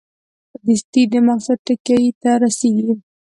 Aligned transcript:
په 0.49 0.57
دستي 0.65 1.03
د 1.11 1.13
مقصد 1.27 1.57
ټکي 1.65 2.01
ته 2.21 2.31
رسېږي. 2.43 2.93